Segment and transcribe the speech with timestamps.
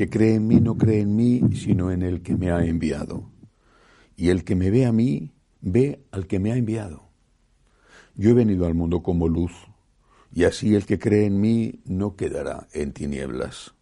[0.00, 3.28] que cree en mí no cree en mí, sino en el que me ha enviado.
[4.16, 7.10] Y el que me ve a mí, ve al que me ha enviado.
[8.14, 9.52] Yo he venido al mundo como luz,
[10.32, 13.74] y así el que cree en mí no quedará en tinieblas.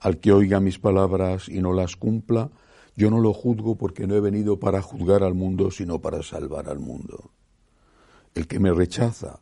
[0.00, 2.50] Al que oiga mis palabras y no las cumpla,
[2.96, 6.70] yo no lo juzgo porque no he venido para juzgar al mundo, sino para salvar
[6.70, 7.30] al mundo.
[8.34, 9.40] El que me rechaza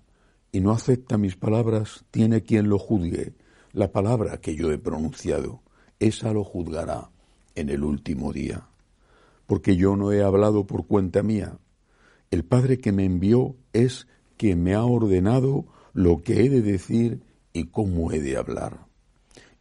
[0.51, 3.37] y no acepta mis palabras, tiene quien lo juzgue.
[3.71, 5.63] La palabra que yo he pronunciado,
[6.07, 7.11] esa lo juzgará
[7.55, 8.67] en el último día.
[9.47, 11.59] Porque yo no he hablado por cuenta mía.
[12.31, 17.21] El Padre que me envió es quien me ha ordenado lo que he de decir
[17.53, 18.87] y cómo he de hablar.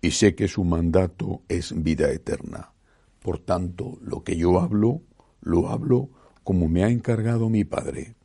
[0.02, 2.72] Y sé que su mandato es vida eterna.
[3.22, 5.02] Por tanto, lo que yo hablo,
[5.41, 6.09] lo hablo
[6.44, 8.16] como me ha encargado mi Padre.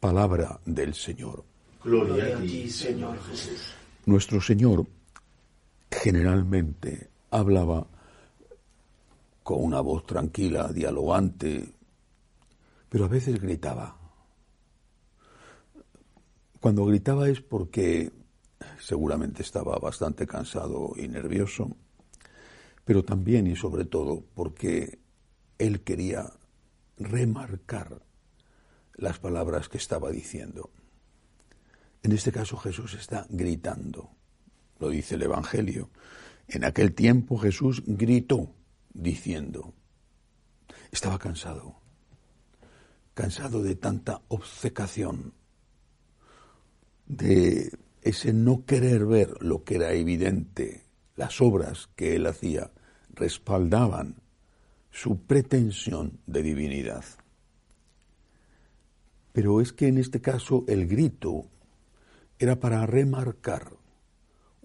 [0.00, 1.44] Palabra del Señor.
[1.82, 3.72] Gloria a ti, Señor Jesús.
[4.04, 4.86] Nuestro Señor
[5.90, 7.86] generalmente hablaba
[9.42, 11.72] con una voz tranquila, dialogante,
[12.88, 13.96] pero a veces gritaba.
[16.60, 18.10] Cuando gritaba es porque
[18.80, 21.76] seguramente estaba bastante cansado y nervioso,
[22.84, 24.98] pero también y sobre todo porque
[25.58, 26.32] él quería
[26.96, 28.02] remarcar
[28.94, 30.70] las palabras que estaba diciendo.
[32.02, 34.10] En este caso Jesús está gritando,
[34.78, 35.90] lo dice el Evangelio.
[36.48, 38.54] En aquel tiempo Jesús gritó
[38.92, 39.74] diciendo,
[40.92, 41.80] estaba cansado,
[43.14, 45.34] cansado de tanta obcecación,
[47.06, 50.84] de ese no querer ver lo que era evidente,
[51.16, 52.70] las obras que él hacía
[53.10, 54.16] respaldaban
[54.90, 57.04] su pretensión de divinidad.
[59.32, 61.46] Pero es que en este caso el grito
[62.38, 63.72] era para remarcar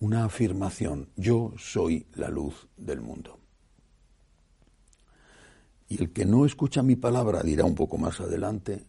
[0.01, 3.39] una afirmación, yo soy la luz del mundo.
[5.87, 8.83] Y el que no escucha mi palabra, dirá un poco más adelante,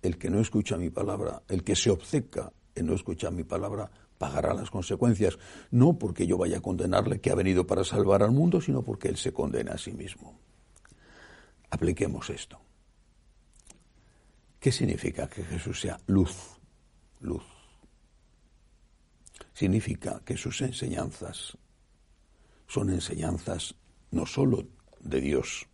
[0.00, 3.90] el que no escucha mi palabra, el que se obceca en no escuchar mi palabra,
[4.16, 5.38] pagará las consecuencias,
[5.70, 9.08] no porque yo vaya a condenarle que ha venido para salvar al mundo, sino porque
[9.08, 10.40] él se condena a sí mismo.
[11.68, 12.58] Apliquemos esto.
[14.58, 16.58] ¿Qué significa que Jesús sea luz?
[17.20, 17.57] Luz
[19.58, 21.58] significa que sus enseñanzas
[22.68, 23.74] son enseñanzas
[24.12, 24.68] no sólo
[25.00, 25.66] de Dios,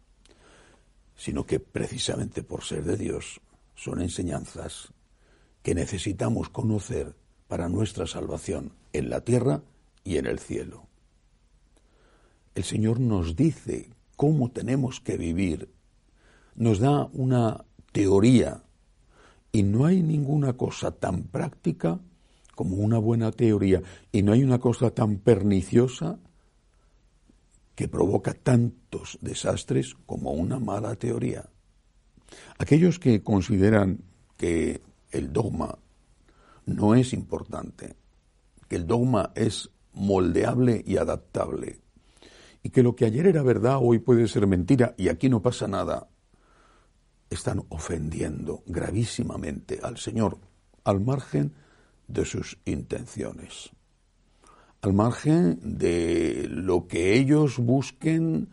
[1.14, 3.42] sino que precisamente por ser de Dios
[3.74, 4.94] son enseñanzas
[5.62, 7.14] que necesitamos conocer
[7.46, 9.60] para nuestra salvación en la tierra
[10.02, 10.86] y en el cielo.
[12.54, 15.68] El Señor nos dice cómo tenemos que vivir,
[16.54, 18.64] nos da una teoría
[19.52, 22.00] y no hay ninguna cosa tan práctica
[22.54, 23.82] como una buena teoría
[24.12, 26.18] y no hay una cosa tan perniciosa
[27.74, 31.48] que provoca tantos desastres como una mala teoría.
[32.58, 34.04] Aquellos que consideran
[34.36, 35.78] que el dogma
[36.66, 37.96] no es importante,
[38.68, 41.80] que el dogma es moldeable y adaptable,
[42.62, 45.68] y que lo que ayer era verdad hoy puede ser mentira y aquí no pasa
[45.68, 46.08] nada,
[47.28, 50.38] están ofendiendo gravísimamente al Señor,
[50.84, 51.54] al margen
[52.08, 53.70] de sus intenciones,
[54.82, 58.50] al margen de lo que ellos busquen,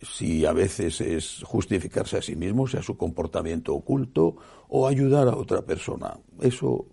[0.00, 4.36] si a veces es justificarse a sí mismos, sea su comportamiento oculto,
[4.68, 6.18] o ayudar a otra persona.
[6.40, 6.86] Eso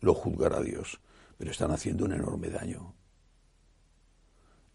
[0.00, 1.00] lo juzgará Dios,
[1.38, 2.94] pero están haciendo un enorme daño.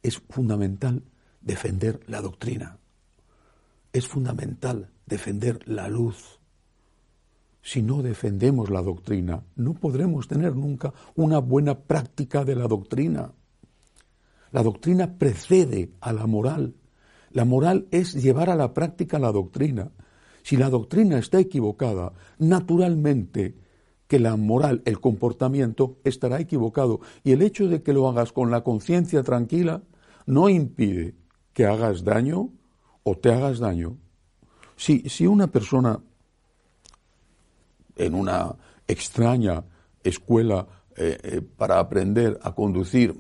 [0.02, 1.04] Es fundamental
[1.42, 2.80] defender la doctrina,
[3.94, 6.40] es fundamental defender la luz,
[7.62, 13.34] si no defendemos la doctrina, no podremos tener nunca una buena práctica de la doctrina.
[14.52, 16.76] La doctrina precede a la moral.
[17.32, 19.92] La moral es llevar a la práctica la doctrina.
[20.44, 23.56] Si la doctrina está equivocada, naturalmente
[24.08, 27.02] que la moral, el comportamiento, estará equivocado.
[27.24, 29.84] Y el hecho de que lo hagas con la conciencia tranquila
[30.26, 31.16] no impide
[31.52, 32.50] que hagas daño
[33.04, 33.98] o te hagas daño.
[34.78, 36.00] Si, si una persona
[37.98, 38.56] en una
[38.88, 39.64] extraña
[40.04, 43.16] escuela eh, eh, para aprender a conducir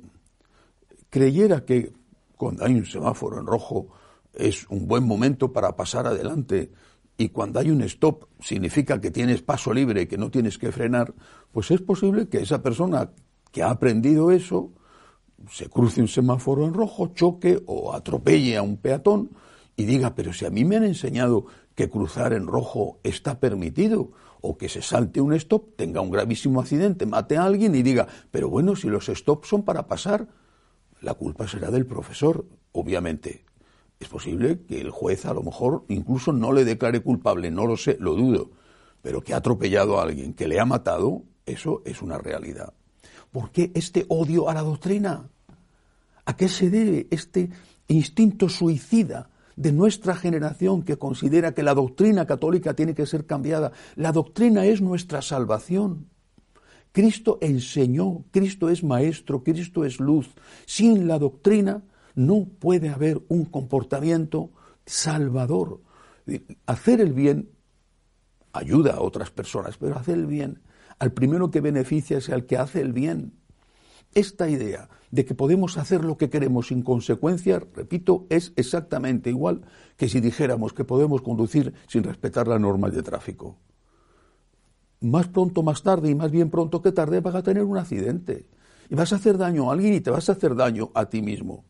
[1.10, 1.94] creyera que
[2.36, 3.88] cuando hay un semáforo en rojo
[4.34, 6.72] es un buen momento para pasar adelante.
[7.18, 11.14] Y cuando hay un stop significa que tienes paso libre que no tienes que frenar,
[11.52, 13.10] pues es posible que esa persona
[13.52, 14.72] que ha aprendido eso
[15.50, 19.32] se cruce un semáforo en rojo, choque o atropelle a un peatón
[19.78, 21.46] y diga, pero si a mí me han enseñado
[21.76, 26.60] que cruzar en rojo está permitido, o que se salte un stop, tenga un gravísimo
[26.60, 30.28] accidente, mate a alguien y diga, pero bueno, si los stops son para pasar,
[31.02, 33.46] la culpa será del profesor, obviamente.
[34.00, 37.78] Es posible que el juez a lo mejor incluso no le declare culpable, no lo
[37.78, 38.50] sé, lo dudo,
[39.04, 42.74] pero que ha atropellado a alguien, que le ha matado, eso es una realidad.
[43.32, 45.30] ¿Por qué este odio a la doctrina?
[46.26, 47.50] ¿A qué se debe este
[47.88, 53.74] instinto suicida de nuestra generación que considera que la doctrina católica tiene que ser cambiada?
[53.96, 56.08] La doctrina es nuestra salvación.
[56.94, 60.34] Cristo enseñó, Cristo es maestro, Cristo es luz.
[60.66, 61.84] Sin la doctrina
[62.16, 64.52] no puede haber un comportamiento
[64.86, 65.82] salvador.
[66.66, 67.50] Hacer el bien
[68.54, 70.62] ayuda a otras personas, pero hacer el bien
[71.00, 73.34] al primero que beneficia es al que hace el bien.
[74.14, 79.62] Esta idea de que podemos hacer lo que queremos sin consecuencias, repito, es exactamente igual
[79.96, 83.58] que si dijéramos que podemos conducir sin respetar las normas de tráfico.
[85.02, 88.50] Más pronto, más tarde y más bien pronto que tarde vas a tener un accidente
[88.90, 91.22] y vas a hacer daño a alguien y te vas a hacer daño a ti
[91.22, 91.66] mismo.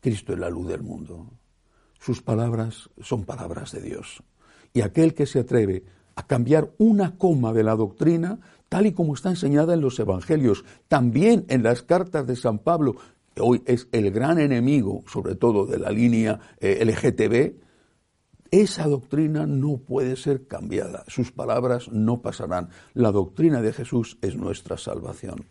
[0.00, 1.30] Cristo es la luz del mundo.
[1.98, 4.22] Sus palabras son palabras de Dios.
[4.72, 5.84] Y aquel que se atreve
[6.14, 10.64] a cambiar una coma de la doctrina, tal y como está enseñada en los evangelios,
[10.88, 12.96] también en las cartas de San Pablo,
[13.34, 17.64] que hoy es el gran enemigo, sobre todo de la línea eh, LGTB,
[18.50, 22.70] esa doctrina no puede ser cambiada, sus palabras no pasarán.
[22.94, 25.44] La doctrina de Jesús es nuestra salvación.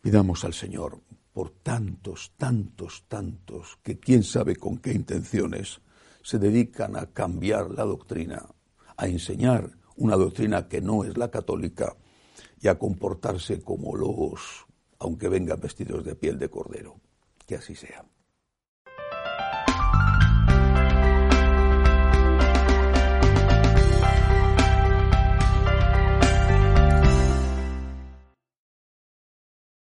[0.00, 1.00] Pidamos al Señor
[1.32, 5.80] por tantos, tantos, tantos, que quién sabe con qué intenciones
[6.22, 8.46] se dedican a cambiar la doctrina,
[8.96, 11.96] a enseñar una doctrina que no es la católica
[12.60, 14.66] y a comportarse como lobos,
[14.98, 17.00] aunque vengan vestidos de piel de cordero.
[17.46, 18.04] Que así sea.